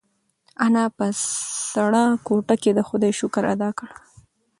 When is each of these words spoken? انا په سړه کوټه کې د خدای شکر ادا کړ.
انا 0.65 0.85
په 0.97 1.05
سړه 1.71 2.03
کوټه 2.27 2.55
کې 2.61 2.71
د 2.73 2.79
خدای 2.87 3.11
شکر 3.19 3.43
ادا 3.53 3.69
کړ. 3.77 3.89